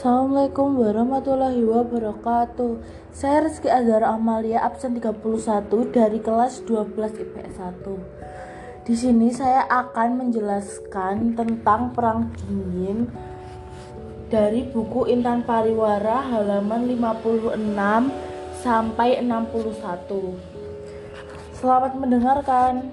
Assalamualaikum 0.00 0.80
warahmatullahi 0.80 1.60
wabarakatuh. 1.60 2.80
Saya 3.12 3.44
Rizky 3.44 3.68
Azhar 3.68 4.00
Amalia 4.00 4.64
absen 4.64 4.96
31 4.96 5.20
dari 5.92 6.24
kelas 6.24 6.64
12 6.64 7.20
IPS 7.20 7.60
1 7.60 8.88
Di 8.88 8.96
sini 8.96 9.28
saya 9.28 9.68
akan 9.68 10.24
menjelaskan 10.24 11.36
tentang 11.36 11.92
perang 11.92 12.32
dingin 12.32 13.12
dari 14.32 14.64
buku 14.72 15.04
Intan 15.04 15.44
Pariwara 15.44 16.24
halaman 16.32 16.88
56 16.88 17.60
sampai 18.64 19.20
61 19.20 21.60
Selamat 21.60 21.92
mendengarkan. 22.00 22.88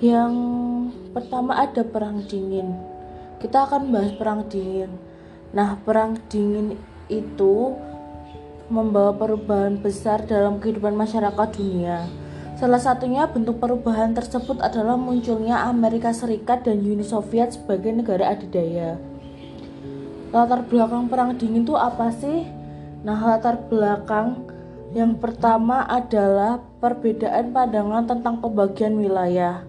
Yang 0.00 0.32
pertama 1.12 1.52
ada 1.52 1.84
perang 1.84 2.24
dingin 2.24 2.93
kita 3.40 3.66
akan 3.66 3.90
bahas 3.94 4.12
perang 4.14 4.46
dingin. 4.50 4.94
Nah, 5.54 5.78
perang 5.82 6.18
dingin 6.28 6.74
itu 7.06 7.74
membawa 8.72 9.12
perubahan 9.14 9.78
besar 9.78 10.24
dalam 10.24 10.58
kehidupan 10.58 10.96
masyarakat 10.96 11.48
dunia. 11.54 12.08
Salah 12.54 12.78
satunya 12.78 13.26
bentuk 13.26 13.58
perubahan 13.58 14.14
tersebut 14.14 14.62
adalah 14.62 14.94
munculnya 14.94 15.66
Amerika 15.66 16.14
Serikat 16.14 16.64
dan 16.64 16.80
Uni 16.80 17.02
Soviet 17.02 17.58
sebagai 17.58 17.90
negara 17.90 18.30
adidaya. 18.30 18.96
Latar 20.30 20.66
belakang 20.66 21.10
perang 21.10 21.34
dingin 21.34 21.66
itu 21.66 21.74
apa 21.74 22.14
sih? 22.14 22.46
Nah, 23.04 23.20
latar 23.20 23.58
belakang 23.68 24.48
yang 24.94 25.18
pertama 25.18 25.82
adalah 25.84 26.62
perbedaan 26.78 27.50
pandangan 27.50 28.06
tentang 28.06 28.38
pembagian 28.38 28.94
wilayah. 28.96 29.66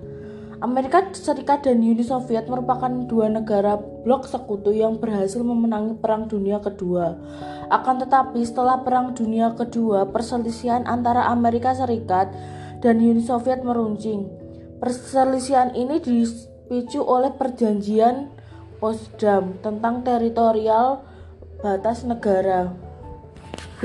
Amerika 0.65 0.97
Serikat 1.13 1.61
dan 1.61 1.77
Uni 1.77 2.01
Soviet 2.01 2.49
merupakan 2.49 2.89
dua 3.05 3.29
negara 3.29 3.77
blok 3.77 4.25
sekutu 4.25 4.73
yang 4.73 4.97
berhasil 4.97 5.37
memenangi 5.45 5.93
Perang 6.01 6.25
Dunia 6.25 6.57
Kedua. 6.57 7.13
Akan 7.69 8.01
tetapi, 8.01 8.41
setelah 8.41 8.81
Perang 8.81 9.13
Dunia 9.13 9.53
Kedua, 9.53 10.09
perselisihan 10.09 10.81
antara 10.89 11.29
Amerika 11.29 11.77
Serikat 11.77 12.33
dan 12.81 12.97
Uni 12.97 13.21
Soviet 13.21 13.61
meruncing. 13.61 14.25
Perselisihan 14.81 15.69
ini 15.77 16.01
dipicu 16.01 17.05
oleh 17.05 17.29
perjanjian 17.29 18.33
Potsdam 18.81 19.61
tentang 19.61 20.01
teritorial 20.01 21.05
batas 21.61 22.09
negara. 22.09 22.73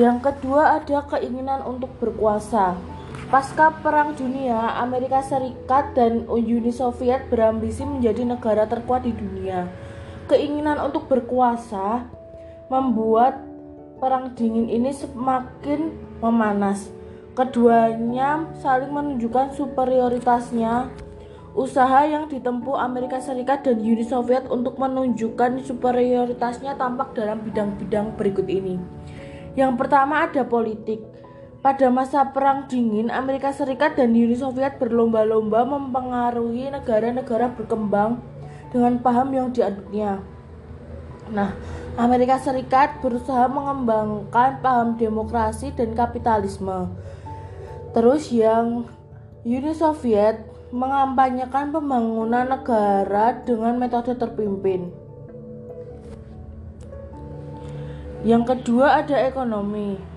Yang 0.00 0.32
kedua 0.32 0.80
ada 0.80 1.04
keinginan 1.12 1.60
untuk 1.60 1.92
berkuasa. 2.00 2.99
Pasca 3.30 3.70
Perang 3.70 4.18
Dunia, 4.18 4.74
Amerika 4.82 5.22
Serikat 5.22 5.94
dan 5.94 6.26
Uni 6.26 6.74
Soviet 6.74 7.30
berambisi 7.30 7.86
menjadi 7.86 8.26
negara 8.26 8.66
terkuat 8.66 9.06
di 9.06 9.14
dunia. 9.14 9.70
Keinginan 10.26 10.82
untuk 10.82 11.06
berkuasa 11.06 12.10
membuat 12.66 13.38
Perang 14.02 14.34
Dingin 14.34 14.66
ini 14.66 14.90
semakin 14.90 15.94
memanas. 16.18 16.90
Keduanya 17.38 18.50
saling 18.58 18.90
menunjukkan 18.90 19.54
superioritasnya. 19.54 20.90
Usaha 21.54 22.10
yang 22.10 22.26
ditempuh 22.26 22.82
Amerika 22.82 23.22
Serikat 23.22 23.62
dan 23.62 23.78
Uni 23.78 24.02
Soviet 24.02 24.50
untuk 24.50 24.74
menunjukkan 24.74 25.62
superioritasnya 25.62 26.74
tampak 26.74 27.14
dalam 27.14 27.46
bidang-bidang 27.46 28.10
berikut 28.18 28.50
ini. 28.50 28.74
Yang 29.54 29.78
pertama 29.78 30.26
ada 30.26 30.42
politik. 30.42 31.09
Pada 31.60 31.92
masa 31.92 32.24
Perang 32.32 32.64
Dingin, 32.72 33.12
Amerika 33.12 33.52
Serikat 33.52 33.92
dan 33.92 34.16
Uni 34.16 34.32
Soviet 34.32 34.80
berlomba-lomba 34.80 35.68
mempengaruhi 35.68 36.72
negara-negara 36.72 37.52
berkembang 37.52 38.16
dengan 38.72 38.96
paham 39.04 39.28
yang 39.28 39.52
diaduknya. 39.52 40.24
Nah, 41.28 41.52
Amerika 42.00 42.40
Serikat 42.40 43.04
berusaha 43.04 43.44
mengembangkan 43.44 44.64
paham 44.64 44.96
demokrasi 44.96 45.68
dan 45.76 45.92
kapitalisme. 45.92 46.88
Terus 47.92 48.32
yang 48.32 48.88
Uni 49.44 49.76
Soviet 49.76 50.40
mengampanyekan 50.72 51.76
pembangunan 51.76 52.56
negara 52.56 53.36
dengan 53.44 53.76
metode 53.76 54.16
terpimpin. 54.16 54.88
Yang 58.24 58.42
kedua 58.48 59.04
ada 59.04 59.28
ekonomi. 59.28 60.09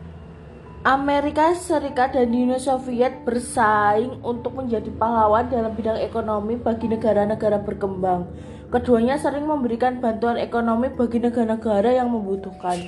Amerika 0.83 1.55
Serikat 1.55 2.11
dan 2.11 2.35
Uni 2.35 2.59
Soviet 2.59 3.23
bersaing 3.23 4.19
untuk 4.19 4.51
menjadi 4.59 4.91
pahlawan 4.91 5.47
dalam 5.47 5.71
bidang 5.79 5.95
ekonomi 5.95 6.59
bagi 6.59 6.91
negara-negara 6.91 7.63
berkembang. 7.63 8.27
Keduanya 8.67 9.15
sering 9.15 9.47
memberikan 9.47 10.03
bantuan 10.03 10.35
ekonomi 10.35 10.91
bagi 10.91 11.23
negara-negara 11.23 11.87
yang 11.87 12.11
membutuhkan. 12.11 12.83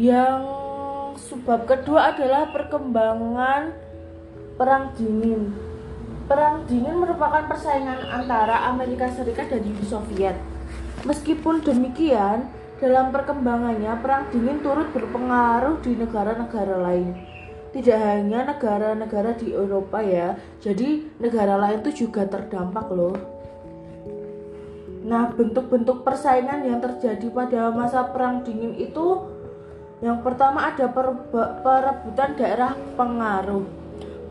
Yang 0.00 0.40
sebab 1.28 1.68
kedua 1.68 2.16
adalah 2.16 2.48
perkembangan 2.56 3.76
Perang 4.56 4.96
Dingin. 4.96 5.52
Perang 6.24 6.64
Dingin 6.72 7.04
merupakan 7.04 7.44
persaingan 7.44 8.08
antara 8.08 8.64
Amerika 8.72 9.12
Serikat 9.12 9.52
dan 9.52 9.60
Uni 9.60 9.84
Soviet. 9.84 10.40
Meskipun 11.04 11.60
demikian, 11.60 12.48
dalam 12.80 13.12
perkembangannya, 13.12 13.92
Perang 14.00 14.32
Dingin 14.32 14.64
turut 14.64 14.88
berpengaruh 14.96 15.84
di 15.84 16.00
negara-negara 16.00 16.80
lain. 16.80 17.12
Tidak 17.70 17.98
hanya 18.00 18.50
negara-negara 18.50 19.36
di 19.36 19.52
Eropa 19.52 20.00
ya, 20.00 20.34
jadi 20.58 21.06
negara 21.20 21.54
lain 21.60 21.84
itu 21.84 22.08
juga 22.08 22.26
terdampak 22.26 22.88
loh. 22.90 23.14
Nah, 25.06 25.30
bentuk-bentuk 25.30 26.02
persaingan 26.02 26.66
yang 26.66 26.80
terjadi 26.80 27.28
pada 27.30 27.68
masa 27.70 28.08
Perang 28.10 28.42
Dingin 28.42 28.74
itu 28.74 29.28
yang 30.00 30.24
pertama 30.24 30.72
ada 30.72 30.88
perebutan 31.60 32.32
daerah 32.40 32.72
pengaruh. 32.96 33.68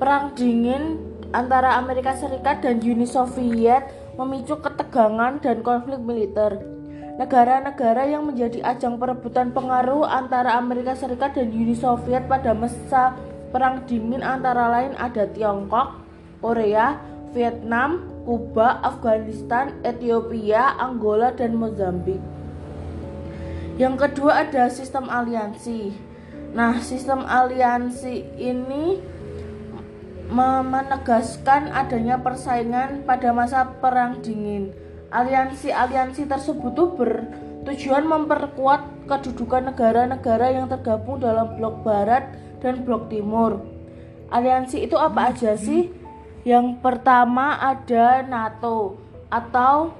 Perang 0.01 0.33
Dingin 0.33 0.97
antara 1.29 1.77
Amerika 1.77 2.17
Serikat 2.17 2.65
dan 2.65 2.81
Uni 2.81 3.05
Soviet 3.05 3.85
memicu 4.17 4.57
ketegangan 4.57 5.37
dan 5.37 5.61
konflik 5.61 6.01
militer. 6.01 6.78
Negara-negara 7.19 8.07
yang 8.07 8.31
menjadi 8.31 8.63
ajang 8.63 8.95
perebutan 8.95 9.51
pengaruh 9.51 10.07
antara 10.07 10.55
Amerika 10.55 10.95
Serikat 10.95 11.35
dan 11.35 11.51
Uni 11.51 11.75
Soviet 11.75 12.31
pada 12.31 12.55
masa 12.55 13.11
Perang 13.51 13.83
Dingin 13.83 14.23
antara 14.23 14.71
lain 14.71 14.95
ada 14.95 15.27
Tiongkok, 15.27 15.99
Korea, 16.39 16.95
Vietnam, 17.35 18.07
Kuba, 18.23 18.79
Afghanistan, 18.79 19.75
Ethiopia, 19.83 20.79
Angola, 20.79 21.35
dan 21.35 21.59
Mozambik. 21.59 22.23
Yang 23.75 23.95
kedua 23.99 24.47
ada 24.47 24.71
sistem 24.71 25.11
aliansi. 25.11 25.91
Nah, 26.55 26.79
sistem 26.79 27.27
aliansi 27.27 28.31
ini 28.39 28.95
menegaskan 30.31 31.75
adanya 31.75 32.15
persaingan 32.23 33.03
pada 33.03 33.35
masa 33.35 33.67
Perang 33.83 34.23
Dingin 34.23 34.71
Aliansi-aliansi 35.09 36.29
tersebut 36.29 36.71
tuh 36.77 36.93
bertujuan 36.93 38.05
memperkuat 38.05 39.09
kedudukan 39.09 39.73
negara-negara 39.73 40.53
yang 40.53 40.69
tergabung 40.69 41.17
dalam 41.17 41.57
blok 41.57 41.81
barat 41.81 42.29
dan 42.61 42.85
blok 42.85 43.09
timur. 43.09 43.65
Aliansi 44.29 44.85
itu 44.85 44.93
apa 44.93 45.33
aja 45.33 45.57
sih? 45.57 45.89
Yang 46.45 46.77
pertama 46.85 47.57
ada 47.57 48.21
NATO 48.21 49.01
atau 49.33 49.97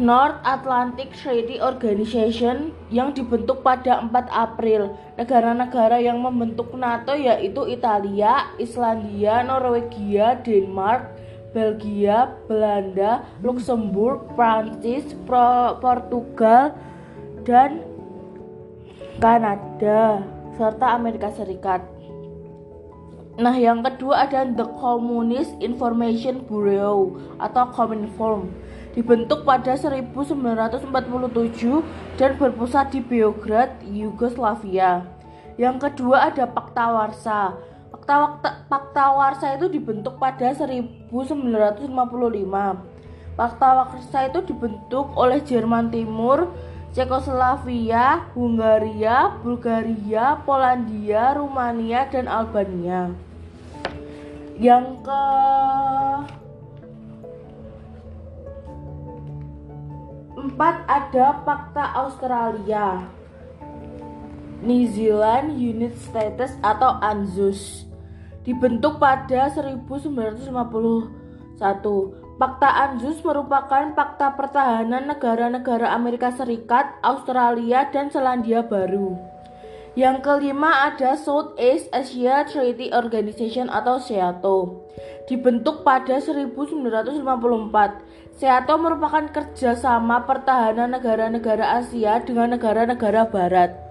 North 0.00 0.40
Atlantic 0.40 1.12
Treaty 1.12 1.60
Organization 1.60 2.72
yang 2.88 3.12
dibentuk 3.12 3.60
pada 3.60 4.00
4 4.00 4.32
April. 4.32 4.96
Negara-negara 5.20 6.00
yang 6.00 6.16
membentuk 6.24 6.72
NATO 6.72 7.12
yaitu 7.12 7.68
Italia, 7.68 8.48
Islandia, 8.56 9.44
Norwegia, 9.44 10.40
Denmark, 10.40 11.19
Belgia, 11.50 12.34
Belanda, 12.46 13.26
Luxembourg, 13.42 14.22
Prancis, 14.38 15.16
Portugal, 15.82 16.74
dan 17.42 17.82
Kanada 19.18 20.24
serta 20.54 20.96
Amerika 20.96 21.28
Serikat. 21.34 21.82
Nah, 23.40 23.56
yang 23.56 23.80
kedua 23.80 24.28
ada 24.28 24.44
The 24.44 24.68
Communist 24.76 25.56
Information 25.64 26.44
Bureau 26.44 27.16
atau 27.40 27.72
Cominform. 27.72 28.52
Dibentuk 28.92 29.46
pada 29.48 29.78
1947 29.78 30.92
dan 32.20 32.36
berpusat 32.36 32.92
di 32.92 33.00
Beograd, 33.00 33.70
Yugoslavia. 33.86 35.08
Yang 35.56 35.88
kedua 35.88 36.28
ada 36.28 36.44
Pakta 36.44 36.90
Warsa 36.90 37.54
Fakta, 38.04 38.64
Fakta 38.66 39.04
Warsa 39.12 39.54
itu 39.54 39.68
dibentuk 39.68 40.16
pada 40.16 40.50
1955. 40.56 41.12
Fakta 43.36 43.68
Warsa 43.76 44.20
itu 44.26 44.40
dibentuk 44.44 45.12
oleh 45.16 45.40
Jerman 45.44 45.92
Timur, 45.92 46.50
Cekoslovakia, 46.90 48.26
Hungaria, 48.34 49.38
Bulgaria, 49.44 50.40
Polandia, 50.42 51.38
Rumania, 51.38 52.10
dan 52.10 52.26
Albania. 52.26 53.14
Yang 54.58 55.06
ke 55.06 55.22
Empat 60.40 60.88
ada 60.88 61.44
Fakta 61.44 61.84
Australia, 62.00 63.04
New 64.64 64.88
Zealand 64.88 65.52
Unit 65.60 65.92
Status 66.00 66.56
atau 66.64 66.96
ANZUS. 66.96 67.89
Dibentuk 68.40 68.96
pada 68.96 69.52
1951. 69.52 70.48
Fakta 72.40 72.68
ANZUS 72.88 73.20
merupakan 73.20 73.92
fakta 73.92 74.32
pertahanan 74.32 75.12
negara-negara 75.12 75.92
Amerika 75.92 76.32
Serikat, 76.32 76.88
Australia, 77.04 77.84
dan 77.92 78.08
Selandia 78.08 78.64
Baru. 78.64 79.20
Yang 79.92 80.24
kelima 80.24 80.88
ada 80.88 81.20
Southeast 81.20 81.92
Asia 81.92 82.48
Treaty 82.48 82.88
Organization 82.96 83.68
atau 83.68 84.00
SEATO. 84.00 84.88
Dibentuk 85.28 85.84
pada 85.84 86.16
1954. 86.16 87.20
SEATO 88.40 88.74
merupakan 88.80 89.28
kerjasama 89.28 90.24
pertahanan 90.24 90.96
negara-negara 90.96 91.84
Asia 91.84 92.24
dengan 92.24 92.56
negara-negara 92.56 93.28
Barat. 93.28 93.89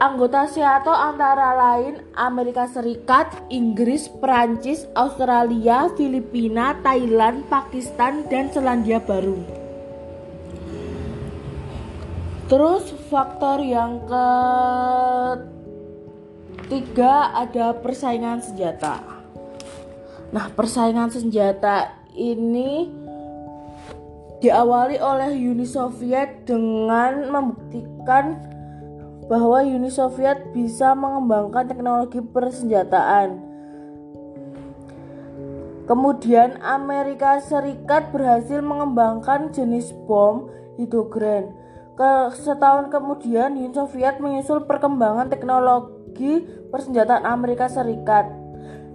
Anggota 0.00 0.48
SEATO 0.48 0.88
antara 0.96 1.52
lain 1.52 2.00
Amerika 2.16 2.64
Serikat, 2.64 3.36
Inggris, 3.52 4.08
Prancis, 4.08 4.88
Australia, 4.96 5.92
Filipina, 5.92 6.72
Thailand, 6.80 7.44
Pakistan, 7.52 8.24
dan 8.32 8.48
Selandia 8.48 8.96
Baru. 8.96 9.44
Terus 12.48 12.96
faktor 13.12 13.60
yang 13.60 14.00
ketiga 16.64 17.36
ada 17.36 17.76
persaingan 17.76 18.40
senjata. 18.40 19.04
Nah, 20.32 20.48
persaingan 20.56 21.12
senjata 21.12 21.92
ini 22.16 22.88
diawali 24.40 24.96
oleh 24.96 25.36
Uni 25.36 25.68
Soviet 25.68 26.48
dengan 26.48 27.28
membuktikan 27.28 28.50
bahwa 29.30 29.62
Uni 29.62 29.94
Soviet 29.94 30.50
bisa 30.50 30.90
mengembangkan 30.98 31.70
teknologi 31.70 32.18
persenjataan. 32.18 33.38
Kemudian 35.86 36.58
Amerika 36.58 37.38
Serikat 37.38 38.10
berhasil 38.10 38.58
mengembangkan 38.58 39.54
jenis 39.54 39.94
bom 40.10 40.50
hidrogen. 40.82 41.54
Setahun 42.34 42.90
kemudian 42.90 43.54
Uni 43.54 43.70
Soviet 43.70 44.18
menyusul 44.18 44.66
perkembangan 44.66 45.30
teknologi 45.30 46.42
persenjataan 46.74 47.22
Amerika 47.22 47.70
Serikat. 47.70 48.26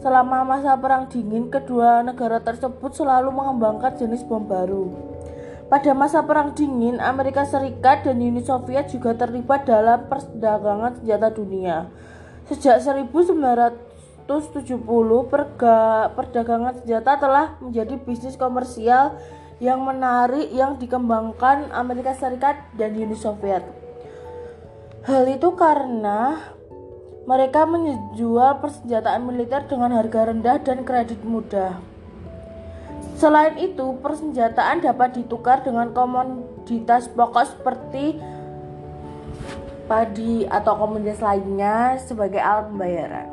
Selama 0.04 0.44
masa 0.44 0.76
Perang 0.76 1.08
Dingin, 1.08 1.48
kedua 1.48 2.04
negara 2.04 2.44
tersebut 2.44 2.92
selalu 2.92 3.32
mengembangkan 3.32 3.96
jenis 3.96 4.28
bom 4.28 4.44
baru. 4.44 5.15
Pada 5.66 5.98
masa 5.98 6.22
Perang 6.22 6.54
Dingin, 6.54 7.02
Amerika 7.02 7.42
Serikat 7.42 8.06
dan 8.06 8.22
Uni 8.22 8.46
Soviet 8.46 8.86
juga 8.94 9.18
terlibat 9.18 9.66
dalam 9.66 10.06
perdagangan 10.06 11.02
senjata 11.02 11.34
dunia. 11.34 11.90
Sejak 12.46 12.86
1970, 12.86 14.30
perga, 15.26 16.14
perdagangan 16.14 16.86
senjata 16.86 17.18
telah 17.18 17.58
menjadi 17.66 17.98
bisnis 17.98 18.38
komersial 18.38 19.18
yang 19.58 19.82
menarik 19.82 20.54
yang 20.54 20.78
dikembangkan 20.78 21.74
Amerika 21.74 22.14
Serikat 22.14 22.62
dan 22.78 22.94
Uni 22.94 23.18
Soviet. 23.18 23.66
Hal 25.10 25.26
itu 25.26 25.50
karena 25.58 26.46
mereka 27.26 27.66
menjual 27.66 28.62
persenjataan 28.62 29.26
militer 29.26 29.66
dengan 29.66 29.98
harga 29.98 30.30
rendah 30.30 30.62
dan 30.62 30.86
kredit 30.86 31.26
mudah. 31.26 31.95
Selain 33.16 33.56
itu, 33.56 33.96
persenjataan 34.04 34.84
dapat 34.84 35.16
ditukar 35.16 35.64
dengan 35.64 35.96
komoditas 35.96 37.08
pokok 37.08 37.46
seperti 37.48 38.20
padi 39.88 40.44
atau 40.44 40.76
komoditas 40.76 41.24
lainnya 41.24 41.96
sebagai 42.02 42.42
alat 42.44 42.68
pembayaran. 42.68 43.28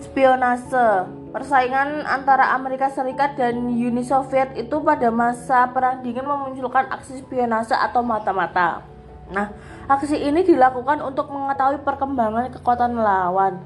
Spionase 0.00 1.20
Persaingan 1.30 2.02
antara 2.10 2.58
Amerika 2.58 2.90
Serikat 2.90 3.38
dan 3.38 3.70
Uni 3.70 4.02
Soviet 4.02 4.50
itu 4.58 4.82
pada 4.82 5.14
masa 5.14 5.70
Perang 5.70 6.02
Dingin 6.02 6.26
memunculkan 6.26 6.90
aksi 6.90 7.22
spionase 7.22 7.70
atau 7.70 8.02
mata-mata. 8.02 8.82
Nah, 9.30 9.54
aksi 9.86 10.18
ini 10.18 10.42
dilakukan 10.42 10.98
untuk 11.06 11.30
mengetahui 11.30 11.86
perkembangan 11.86 12.50
kekuatan 12.50 12.98
lawan. 12.98 13.62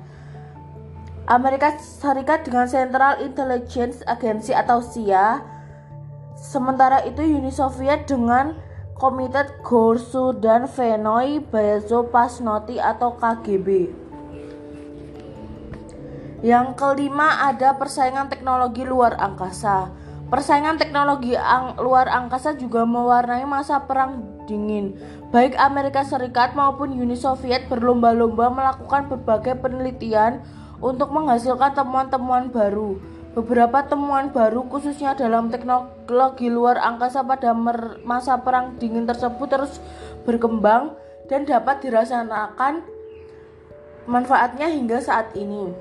Amerika 1.25 1.73
Serikat 1.81 2.45
dengan 2.45 2.69
Central 2.69 3.25
Intelligence 3.25 4.05
Agency 4.05 4.53
atau 4.53 4.85
CIA. 4.85 5.41
Sementara 6.37 7.01
itu 7.09 7.25
Uni 7.25 7.49
Soviet 7.49 8.05
dengan 8.05 8.53
Komitet 9.01 9.65
Gorsu 9.65 10.37
dan 10.37 10.69
Venoy 10.69 11.41
Pasnoti 12.13 12.77
atau 12.77 13.17
KGB. 13.17 13.89
Yang 16.45 16.67
kelima 16.77 17.49
ada 17.49 17.73
persaingan 17.73 18.29
teknologi 18.29 18.85
luar 18.85 19.17
angkasa. 19.17 19.89
Persaingan 20.29 20.77
teknologi 20.77 21.33
ang 21.33 21.81
luar 21.81 22.05
angkasa 22.05 22.53
juga 22.53 22.85
mewarnai 22.85 23.49
masa 23.49 23.81
perang 23.89 24.45
dingin. 24.45 24.93
Baik 25.33 25.57
Amerika 25.57 26.05
Serikat 26.05 26.53
maupun 26.53 26.93
Uni 26.93 27.17
Soviet 27.17 27.65
berlomba-lomba 27.73 28.53
melakukan 28.53 29.09
berbagai 29.09 29.57
penelitian 29.65 30.45
untuk 30.85 31.09
menghasilkan 31.09 31.73
temuan-temuan 31.73 32.53
baru. 32.53 33.01
Beberapa 33.33 33.83
temuan 33.89 34.31
baru 34.31 34.69
khususnya 34.69 35.17
dalam 35.17 35.51
teknologi 35.51 36.47
luar 36.53 36.79
angkasa 36.79 37.25
pada 37.25 37.51
masa 38.05 38.39
perang 38.39 38.77
dingin 38.79 39.09
tersebut 39.09 39.49
terus 39.49 39.83
berkembang 40.23 40.95
dan 41.27 41.43
dapat 41.49 41.83
dirasakan 41.83 42.85
manfaatnya 44.05 44.69
hingga 44.71 45.01
saat 45.01 45.33
ini. 45.35 45.73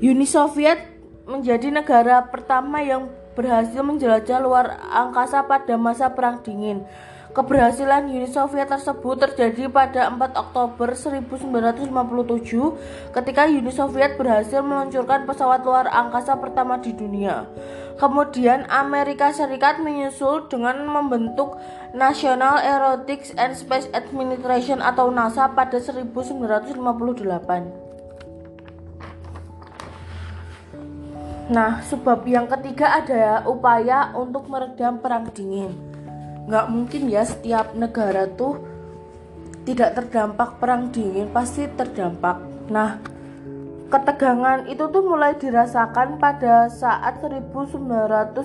Uni 0.00 0.24
Soviet 0.24 0.78
menjadi 1.28 1.68
negara 1.68 2.22
pertama 2.32 2.80
yang 2.80 3.10
berhasil 3.34 3.82
menjelajah 3.82 4.38
luar 4.40 4.78
angkasa 4.88 5.44
pada 5.44 5.74
masa 5.74 6.08
perang 6.14 6.40
dingin. 6.40 6.86
Keberhasilan 7.34 8.06
Uni 8.06 8.30
Soviet 8.30 8.70
tersebut 8.70 9.18
terjadi 9.18 9.66
pada 9.66 10.06
4 10.06 10.38
Oktober 10.38 10.94
1957 10.94 11.90
ketika 13.10 13.50
Uni 13.50 13.74
Soviet 13.74 14.14
berhasil 14.14 14.62
meluncurkan 14.62 15.26
pesawat 15.26 15.66
luar 15.66 15.90
angkasa 15.90 16.38
pertama 16.38 16.78
di 16.78 16.94
dunia. 16.94 17.50
Kemudian 17.98 18.70
Amerika 18.70 19.34
Serikat 19.34 19.82
menyusul 19.82 20.46
dengan 20.46 20.86
membentuk 20.86 21.58
National 21.90 22.62
Aeronautics 22.62 23.34
and 23.34 23.58
Space 23.58 23.90
Administration 23.90 24.78
atau 24.78 25.10
NASA 25.10 25.50
pada 25.50 25.82
1958. 25.82 26.70
Nah, 31.50 31.82
sebab 31.82 32.22
yang 32.30 32.46
ketiga 32.46 32.94
ada 33.02 33.42
upaya 33.42 34.14
untuk 34.14 34.46
meredam 34.46 35.02
perang 35.02 35.26
dingin 35.34 35.93
nggak 36.44 36.66
mungkin 36.68 37.08
ya 37.08 37.24
setiap 37.24 37.72
negara 37.72 38.28
tuh 38.28 38.60
tidak 39.64 39.96
terdampak 39.96 40.60
perang 40.60 40.92
dingin 40.92 41.32
pasti 41.32 41.64
terdampak. 41.72 42.36
Nah 42.68 43.00
ketegangan 43.88 44.68
itu 44.68 44.84
tuh 44.90 45.04
mulai 45.04 45.36
dirasakan 45.40 46.20
pada 46.20 46.68
saat 46.68 47.20
1970 47.24 48.36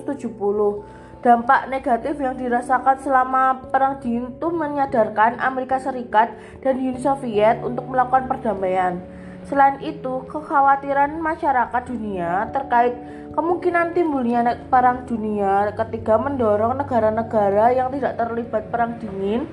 dampak 1.19 1.67
negatif 1.67 2.15
yang 2.15 2.39
dirasakan 2.39 2.95
selama 3.03 3.67
perang 3.67 3.99
dingin 3.99 4.31
itu 4.31 4.47
menyadarkan 4.47 5.35
Amerika 5.43 5.75
Serikat 5.75 6.31
dan 6.63 6.79
Uni 6.79 6.95
Soviet 7.03 7.59
untuk 7.59 7.83
melakukan 7.91 8.31
perdamaian 8.31 9.03
Selain 9.47 9.79
itu, 9.79 10.25
kekhawatiran 10.27 11.19
masyarakat 11.21 11.83
dunia 11.87 12.49
terkait 12.51 12.97
kemungkinan 13.33 13.95
timbulnya 13.95 14.43
perang 14.67 15.07
dunia 15.07 15.71
ketiga 15.77 16.19
mendorong 16.19 16.75
negara-negara 16.75 17.71
yang 17.71 17.87
tidak 17.93 18.19
terlibat 18.19 18.67
perang 18.67 18.99
dingin 18.99 19.47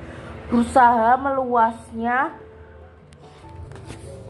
berusaha 0.50 1.18
meluasnya 1.18 2.34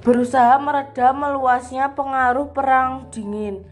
berusaha 0.06 0.54
meredam 0.62 1.18
meluasnya 1.18 1.90
pengaruh 1.98 2.46
perang 2.54 3.10
dingin. 3.10 3.66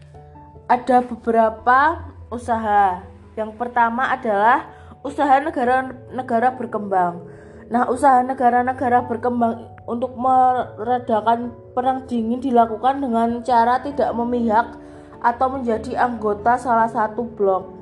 Ada 0.67 0.99
beberapa 1.05 2.11
usaha. 2.27 3.07
Yang 3.39 3.55
pertama 3.55 4.11
adalah 4.11 4.67
usaha 4.99 5.39
negara-negara 5.39 6.59
berkembang. 6.59 7.23
Nah, 7.71 7.87
usaha 7.87 8.19
negara-negara 8.19 9.07
berkembang 9.07 9.74
untuk 9.85 10.17
meredakan 10.17 11.53
perang 11.77 12.09
dingin 12.09 12.41
dilakukan 12.41 13.01
dengan 13.01 13.41
cara 13.45 13.81
tidak 13.85 14.09
memihak 14.17 14.77
atau 15.21 15.47
menjadi 15.49 16.05
anggota 16.05 16.57
salah 16.57 16.89
satu 16.89 17.25
blok. 17.25 17.73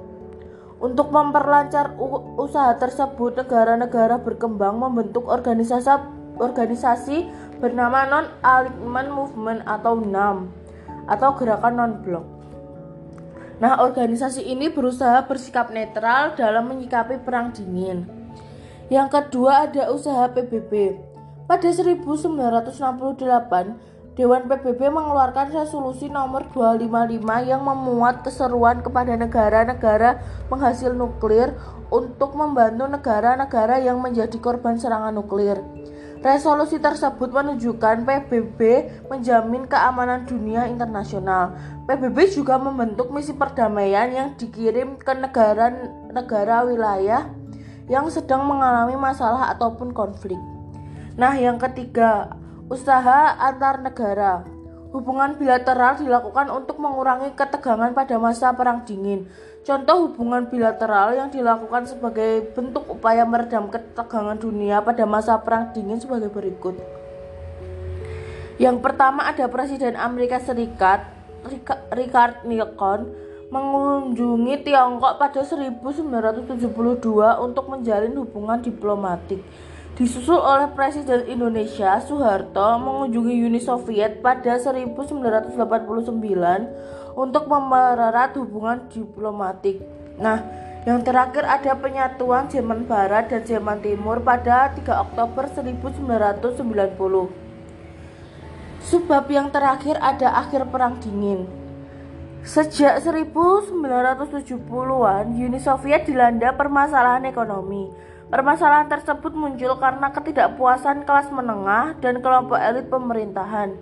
Untuk 0.83 1.15
memperlancar 1.15 1.95
usaha 2.35 2.75
tersebut, 2.75 3.39
negara-negara 3.39 4.19
berkembang 4.19 4.75
membentuk 4.75 5.31
organisasi 5.31 5.95
organisasi 6.33 7.29
bernama 7.63 8.03
Non-Alignment 8.09 9.09
Movement 9.13 9.61
atau 9.63 9.95
NAM 9.95 10.51
atau 11.07 11.29
Gerakan 11.39 11.79
Non-Blok. 11.79 12.25
Nah, 13.63 13.79
organisasi 13.79 14.43
ini 14.43 14.67
berusaha 14.67 15.23
bersikap 15.23 15.71
netral 15.71 16.35
dalam 16.35 16.67
menyikapi 16.67 17.21
perang 17.23 17.55
dingin. 17.55 18.03
Yang 18.91 19.07
kedua 19.15 19.71
ada 19.71 19.87
usaha 19.93 20.27
PBB. 20.35 20.99
Pada 21.53 21.69
1968, 21.69 24.17
Dewan 24.17 24.49
PBB 24.49 24.89
mengeluarkan 24.89 25.53
resolusi 25.53 26.09
nomor 26.09 26.49
255 26.49 27.21
yang 27.45 27.61
memuat 27.61 28.25
keseruan 28.25 28.81
kepada 28.81 29.13
negara-negara 29.13 30.17
penghasil 30.49 30.97
nuklir 30.97 31.53
untuk 31.93 32.33
membantu 32.33 32.89
negara-negara 32.89 33.85
yang 33.85 34.01
menjadi 34.01 34.33
korban 34.41 34.81
serangan 34.81 35.13
nuklir. 35.13 35.61
Resolusi 36.25 36.81
tersebut 36.81 37.29
menunjukkan 37.29 38.01
PBB 38.01 38.59
menjamin 39.13 39.69
keamanan 39.69 40.25
dunia 40.25 40.65
internasional. 40.65 41.53
PBB 41.85 42.33
juga 42.33 42.57
membentuk 42.57 43.13
misi 43.13 43.29
perdamaian 43.29 44.09
yang 44.09 44.33
dikirim 44.41 44.97
ke 44.97 45.13
negara-negara 45.13 46.65
wilayah 46.65 47.29
yang 47.85 48.09
sedang 48.09 48.41
mengalami 48.41 48.97
masalah 48.97 49.53
ataupun 49.53 49.93
konflik. 49.93 50.52
Nah, 51.13 51.37
yang 51.37 51.61
ketiga, 51.61 52.33
Usaha 52.73 53.37
antar 53.37 53.85
negara 53.85 54.41
Hubungan 54.93 55.37
bilateral 55.37 55.97
dilakukan 55.97 56.53
untuk 56.53 56.77
mengurangi 56.77 57.33
ketegangan 57.33 57.97
pada 57.97 58.21
masa 58.21 58.53
Perang 58.53 58.85
Dingin. 58.85 59.25
Contoh 59.65 60.05
hubungan 60.05 60.45
bilateral 60.53 61.17
yang 61.17 61.33
dilakukan 61.33 61.89
sebagai 61.89 62.53
bentuk 62.53 62.85
upaya 62.85 63.25
meredam 63.25 63.73
ketegangan 63.73 64.37
dunia 64.37 64.85
pada 64.85 65.09
masa 65.09 65.41
Perang 65.41 65.73
Dingin 65.73 65.97
sebagai 65.97 66.29
berikut. 66.29 66.77
Yang 68.61 68.85
pertama 68.85 69.25
ada 69.25 69.49
Presiden 69.49 69.97
Amerika 69.97 70.37
Serikat 70.37 71.09
Richard 71.89 72.45
Nixon 72.45 73.09
mengunjungi 73.49 74.61
Tiongkok 74.61 75.17
pada 75.17 75.41
1972 75.41 76.69
untuk 77.41 77.65
menjalin 77.65 78.13
hubungan 78.13 78.61
diplomatik 78.61 79.41
disusul 79.93 80.41
oleh 80.41 80.73
Presiden 80.73 81.29
Indonesia 81.29 82.01
Soeharto 82.01 82.81
mengunjungi 82.81 83.45
Uni 83.45 83.61
Soviet 83.61 84.25
pada 84.25 84.57
1989 84.57 85.53
untuk 87.13 87.45
mempererat 87.45 88.33
hubungan 88.41 88.89
diplomatik. 88.89 89.85
Nah, 90.17 90.41
yang 90.89 91.05
terakhir 91.05 91.45
ada 91.45 91.77
penyatuan 91.77 92.49
Jerman 92.49 92.89
Barat 92.89 93.29
dan 93.29 93.45
Jerman 93.45 93.85
Timur 93.85 94.17
pada 94.17 94.73
3 94.73 94.81
Oktober 94.81 95.45
1990. 95.45 97.29
Sebab 98.83 99.23
yang 99.29 99.53
terakhir 99.53 100.01
ada 100.01 100.41
akhir 100.41 100.73
Perang 100.73 100.97
Dingin. 100.99 101.45
Sejak 102.43 102.99
1970-an, 102.99 105.31
Uni 105.31 105.59
Soviet 105.61 106.03
dilanda 106.03 106.51
permasalahan 106.51 107.23
ekonomi 107.29 107.87
Permasalahan 108.33 108.89
tersebut 108.89 109.37
muncul 109.37 109.77
karena 109.77 110.09
ketidakpuasan 110.09 111.05
kelas 111.05 111.29
menengah 111.29 111.93
dan 112.01 112.17
kelompok 112.17 112.57
elit 112.57 112.89
pemerintahan. 112.89 113.77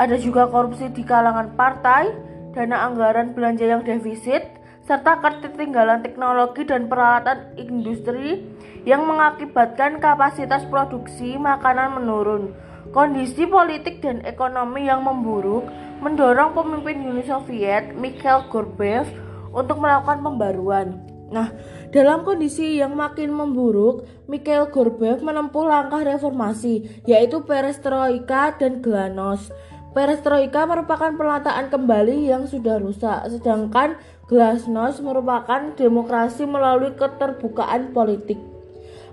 Ada 0.00 0.16
juga 0.16 0.48
korupsi 0.48 0.88
di 0.88 1.04
kalangan 1.04 1.52
partai, 1.52 2.08
dana 2.56 2.88
anggaran 2.88 3.36
belanja 3.36 3.68
yang 3.68 3.84
defisit, 3.84 4.56
serta 4.88 5.20
ketertinggalan 5.20 6.00
teknologi 6.00 6.64
dan 6.64 6.88
peralatan 6.88 7.52
industri 7.60 8.40
yang 8.88 9.04
mengakibatkan 9.04 10.00
kapasitas 10.00 10.64
produksi 10.72 11.36
makanan 11.36 12.00
menurun. 12.00 12.56
Kondisi 12.96 13.44
politik 13.44 14.00
dan 14.00 14.24
ekonomi 14.24 14.88
yang 14.88 15.04
memburuk 15.04 15.68
mendorong 16.00 16.56
pemimpin 16.56 17.04
Uni 17.04 17.20
Soviet 17.28 17.92
Mikhail 18.00 18.48
Gorbachev 18.48 19.12
untuk 19.52 19.76
melakukan 19.76 20.24
pembaruan. 20.24 21.09
Nah, 21.30 21.54
dalam 21.94 22.26
kondisi 22.26 22.82
yang 22.82 22.98
makin 22.98 23.30
memburuk, 23.30 24.06
Mikhail 24.26 24.66
Gorbachev 24.70 25.22
menempuh 25.22 25.62
langkah 25.62 26.02
reformasi, 26.02 27.02
yaitu 27.06 27.46
perestroika 27.46 28.54
dan 28.58 28.82
glasnost. 28.82 29.54
Perestroika 29.90 30.70
merupakan 30.70 31.10
pelataan 31.14 31.66
kembali 31.70 32.30
yang 32.30 32.46
sudah 32.46 32.78
rusak, 32.78 33.26
sedangkan 33.30 33.98
glasnost 34.30 35.02
merupakan 35.02 35.74
demokrasi 35.74 36.46
melalui 36.46 36.94
keterbukaan 36.94 37.90
politik. 37.90 38.38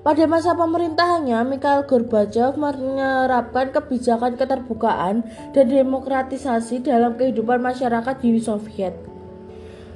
Pada 0.06 0.24
masa 0.30 0.54
pemerintahannya, 0.54 1.58
Mikhail 1.58 1.84
Gorbachev 1.90 2.56
menerapkan 2.56 3.74
kebijakan 3.74 4.38
keterbukaan 4.38 5.26
dan 5.52 5.66
demokratisasi 5.66 6.86
dalam 6.86 7.18
kehidupan 7.18 7.60
masyarakat 7.60 8.16
Uni 8.22 8.40
Soviet. 8.40 8.94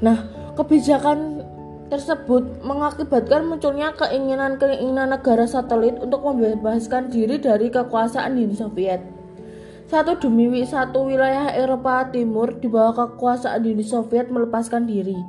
Nah, 0.01 0.18
kebijakan 0.58 1.31
tersebut 1.92 2.64
mengakibatkan 2.64 3.44
munculnya 3.52 3.92
keinginan-keinginan 4.00 5.12
negara 5.12 5.44
satelit 5.44 6.00
untuk 6.00 6.24
membebaskan 6.24 7.12
diri 7.12 7.36
dari 7.36 7.68
kekuasaan 7.68 8.40
Uni 8.40 8.56
Soviet. 8.56 9.04
Satu 9.92 10.16
demi 10.16 10.64
satu 10.64 11.04
wilayah 11.04 11.52
Eropa 11.52 12.08
Timur 12.08 12.56
di 12.64 12.72
bawah 12.72 12.96
kekuasaan 12.96 13.68
Uni 13.68 13.84
Soviet 13.84 14.32
melepaskan 14.32 14.88
diri. 14.88 15.20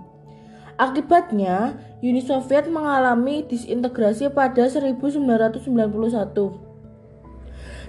Akibatnya, 0.78 1.75
Uni 1.99 2.23
Soviet 2.23 2.71
mengalami 2.71 3.42
disintegrasi 3.42 4.31
pada 4.31 4.71
1991. 4.71 5.66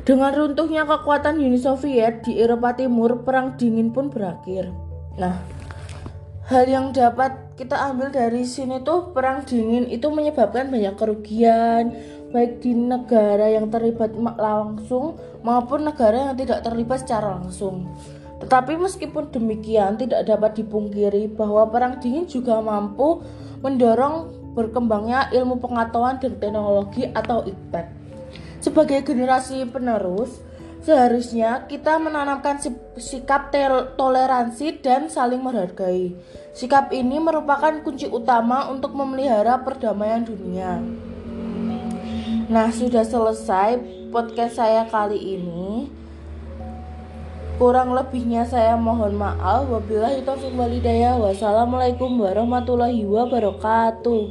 Dengan 0.03 0.33
runtuhnya 0.33 0.83
kekuatan 0.89 1.37
Uni 1.37 1.61
Soviet 1.61 2.25
di 2.25 2.41
Eropa 2.41 2.73
Timur, 2.73 3.21
Perang 3.21 3.53
Dingin 3.53 3.93
pun 3.93 4.09
berakhir. 4.09 4.73
Nah, 5.21 5.37
hal 6.43 6.67
yang 6.67 6.91
dapat 6.91 7.55
kita 7.55 7.77
ambil 7.93 8.11
dari 8.11 8.43
sini 8.43 8.83
tuh 8.83 9.15
perang 9.15 9.47
dingin 9.47 9.87
itu 9.87 10.11
menyebabkan 10.11 10.67
banyak 10.67 10.95
kerugian 10.99 11.95
baik 12.33 12.59
di 12.65 12.73
negara 12.73 13.45
yang 13.47 13.69
terlibat 13.69 14.11
langsung 14.17 15.15
maupun 15.45 15.85
negara 15.85 16.33
yang 16.33 16.35
tidak 16.35 16.65
terlibat 16.65 17.05
secara 17.05 17.37
langsung. 17.39 17.93
Tetapi 18.41 18.75
meskipun 18.75 19.31
demikian 19.31 19.95
tidak 19.95 20.27
dapat 20.27 20.59
dipungkiri 20.59 21.31
bahwa 21.31 21.69
perang 21.69 22.01
dingin 22.01 22.27
juga 22.27 22.59
mampu 22.59 23.23
mendorong 23.63 24.43
berkembangnya 24.57 25.31
ilmu 25.31 25.61
pengetahuan 25.63 26.19
dan 26.19 26.35
teknologi 26.41 27.07
atau 27.07 27.45
IPTEK. 27.47 27.87
Sebagai 28.59 28.99
generasi 29.05 29.63
penerus, 29.69 30.43
Seharusnya 30.83 31.63
kita 31.71 31.95
menanamkan 31.95 32.59
sikap 32.99 33.55
toleransi 33.95 34.83
dan 34.83 35.07
saling 35.07 35.39
menghargai. 35.39 36.11
Sikap 36.51 36.91
ini 36.91 37.23
merupakan 37.23 37.71
kunci 37.79 38.11
utama 38.11 38.67
untuk 38.67 38.91
memelihara 38.91 39.63
perdamaian 39.63 40.27
dunia. 40.27 40.83
Nah, 42.51 42.67
sudah 42.67 43.07
selesai 43.07 43.79
podcast 44.11 44.59
saya 44.59 44.83
kali 44.91 45.39
ini. 45.39 45.87
Kurang 47.55 47.95
lebihnya 47.95 48.43
saya 48.43 48.75
mohon 48.75 49.15
maaf. 49.15 49.71
Wabillahi 49.71 50.27
taufiq 50.27 50.51
walhidayah. 50.51 51.15
Wassalamualaikum 51.15 52.11
warahmatullahi 52.19 53.07
wabarakatuh. 53.07 54.21